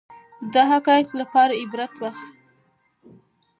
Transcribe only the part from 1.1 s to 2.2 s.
لپاره عبرت دي.